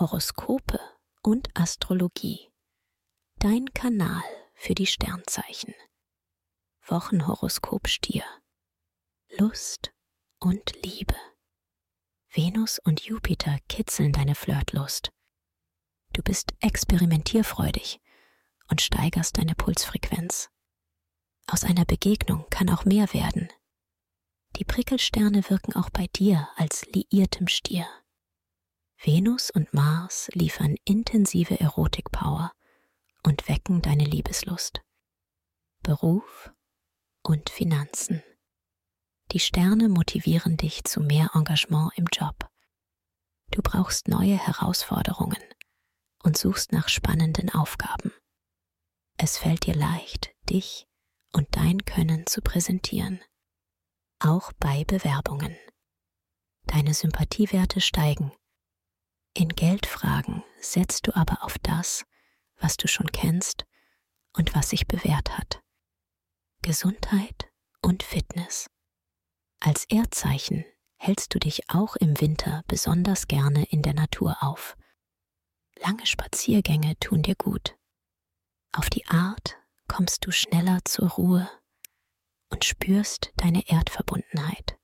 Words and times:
Horoskope 0.00 0.80
und 1.22 1.48
Astrologie. 1.54 2.50
Dein 3.38 3.72
Kanal 3.74 4.24
für 4.56 4.74
die 4.74 4.88
Sternzeichen. 4.88 5.72
Wochenhoroskop 6.84 7.86
Stier. 7.86 8.24
Lust 9.38 9.92
und 10.40 10.72
Liebe. 10.84 11.14
Venus 12.28 12.80
und 12.80 13.02
Jupiter 13.02 13.58
kitzeln 13.68 14.10
deine 14.10 14.34
Flirtlust. 14.34 15.12
Du 16.12 16.22
bist 16.22 16.54
experimentierfreudig 16.58 18.00
und 18.68 18.80
steigerst 18.80 19.38
deine 19.38 19.54
Pulsfrequenz. 19.54 20.50
Aus 21.46 21.62
einer 21.62 21.84
Begegnung 21.84 22.46
kann 22.50 22.68
auch 22.68 22.84
mehr 22.84 23.14
werden. 23.14 23.48
Die 24.56 24.64
Prickelsterne 24.64 25.48
wirken 25.48 25.76
auch 25.76 25.90
bei 25.90 26.08
dir 26.08 26.48
als 26.56 26.84
liiertem 26.86 27.46
Stier. 27.46 27.86
Venus 29.04 29.50
und 29.50 29.74
Mars 29.74 30.30
liefern 30.32 30.76
intensive 30.86 31.60
Erotikpower 31.60 32.52
und 33.22 33.48
wecken 33.50 33.82
deine 33.82 34.04
Liebeslust. 34.04 34.80
Beruf 35.82 36.50
und 37.22 37.50
Finanzen. 37.50 38.22
Die 39.32 39.40
Sterne 39.40 39.90
motivieren 39.90 40.56
dich 40.56 40.84
zu 40.84 41.00
mehr 41.00 41.32
Engagement 41.34 41.92
im 41.96 42.06
Job. 42.10 42.48
Du 43.50 43.60
brauchst 43.60 44.08
neue 44.08 44.38
Herausforderungen 44.38 45.42
und 46.22 46.38
suchst 46.38 46.72
nach 46.72 46.88
spannenden 46.88 47.50
Aufgaben. 47.50 48.10
Es 49.18 49.36
fällt 49.36 49.66
dir 49.66 49.74
leicht, 49.74 50.34
dich 50.48 50.86
und 51.34 51.46
dein 51.50 51.84
Können 51.84 52.26
zu 52.26 52.40
präsentieren, 52.40 53.20
auch 54.18 54.50
bei 54.54 54.84
Bewerbungen. 54.84 55.54
Deine 56.64 56.94
Sympathiewerte 56.94 57.82
steigen. 57.82 58.32
In 59.36 59.48
Geldfragen 59.48 60.44
setzt 60.60 61.08
du 61.08 61.16
aber 61.16 61.42
auf 61.42 61.58
das, 61.58 62.04
was 62.56 62.76
du 62.76 62.86
schon 62.86 63.10
kennst 63.10 63.64
und 64.32 64.54
was 64.54 64.70
sich 64.70 64.86
bewährt 64.86 65.36
hat. 65.36 65.60
Gesundheit 66.62 67.50
und 67.82 68.04
Fitness. 68.04 68.70
Als 69.58 69.86
Erdzeichen 69.86 70.64
hältst 70.96 71.34
du 71.34 71.40
dich 71.40 71.68
auch 71.68 71.96
im 71.96 72.20
Winter 72.20 72.62
besonders 72.68 73.26
gerne 73.26 73.64
in 73.64 73.82
der 73.82 73.94
Natur 73.94 74.36
auf. 74.40 74.76
Lange 75.80 76.06
Spaziergänge 76.06 76.96
tun 77.00 77.22
dir 77.22 77.34
gut. 77.34 77.76
Auf 78.72 78.88
die 78.88 79.06
Art 79.08 79.56
kommst 79.88 80.24
du 80.26 80.30
schneller 80.30 80.78
zur 80.84 81.10
Ruhe 81.10 81.50
und 82.50 82.64
spürst 82.64 83.32
deine 83.36 83.68
Erdverbundenheit. 83.68 84.78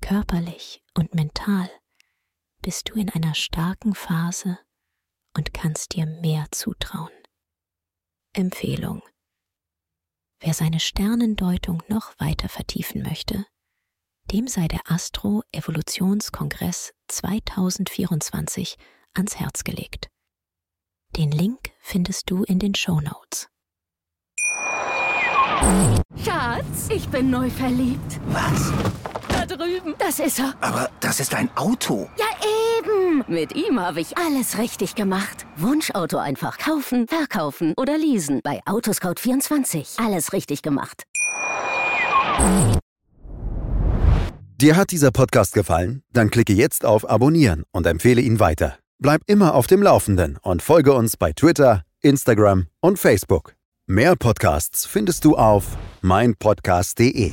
Körperlich 0.00 0.82
und 0.94 1.14
mental 1.14 1.70
bist 2.62 2.88
du 2.88 2.94
in 2.94 3.10
einer 3.10 3.34
starken 3.34 3.94
Phase 3.94 4.58
und 5.36 5.52
kannst 5.52 5.94
dir 5.94 6.06
mehr 6.06 6.46
zutrauen. 6.52 7.10
Empfehlung. 8.34 9.02
Wer 10.40 10.54
seine 10.54 10.80
Sternendeutung 10.80 11.82
noch 11.88 12.18
weiter 12.18 12.48
vertiefen 12.48 13.02
möchte, 13.02 13.44
dem 14.30 14.48
sei 14.48 14.68
der 14.68 14.80
Astro 14.90 15.42
Evolutionskongress 15.52 16.92
2024 17.08 18.78
ans 19.14 19.38
Herz 19.38 19.64
gelegt. 19.64 20.08
Den 21.16 21.30
Link 21.30 21.72
findest 21.80 22.30
du 22.30 22.44
in 22.44 22.58
den 22.58 22.74
Show 22.74 23.00
Notes. 23.00 23.48
Schatz, 26.24 26.88
ich 26.88 27.08
bin 27.08 27.30
neu 27.30 27.50
verliebt. 27.50 28.20
Was? 28.26 28.72
Da 29.28 29.46
drüben. 29.46 29.94
Das 29.98 30.18
ist 30.18 30.38
er. 30.38 30.54
Aber 30.60 30.90
das 31.00 31.20
ist 31.20 31.34
ein 31.34 31.54
Auto. 31.56 32.08
Ja, 32.18 32.26
eben. 33.12 33.24
Mit 33.32 33.54
ihm 33.54 33.80
habe 33.80 34.00
ich 34.00 34.16
alles 34.18 34.58
richtig 34.58 34.94
gemacht. 34.94 35.46
Wunschauto 35.56 36.18
einfach 36.18 36.58
kaufen, 36.58 37.06
verkaufen 37.08 37.74
oder 37.76 37.98
leasen. 37.98 38.40
Bei 38.42 38.60
Autoscout24. 38.64 40.04
Alles 40.04 40.32
richtig 40.32 40.62
gemacht. 40.62 41.04
Dir 44.60 44.76
hat 44.76 44.92
dieser 44.92 45.10
Podcast 45.10 45.54
gefallen? 45.54 46.02
Dann 46.12 46.30
klicke 46.30 46.52
jetzt 46.52 46.84
auf 46.84 47.08
Abonnieren 47.08 47.64
und 47.72 47.86
empfehle 47.86 48.20
ihn 48.20 48.38
weiter. 48.38 48.78
Bleib 48.98 49.22
immer 49.26 49.54
auf 49.54 49.66
dem 49.66 49.82
Laufenden 49.82 50.38
und 50.42 50.62
folge 50.62 50.92
uns 50.92 51.16
bei 51.16 51.32
Twitter, 51.32 51.82
Instagram 52.00 52.66
und 52.80 52.98
Facebook. 52.98 53.54
Mehr 53.88 54.14
Podcasts 54.14 54.86
findest 54.86 55.24
du 55.24 55.36
auf 55.36 55.76
meinpodcast.de. 56.02 57.32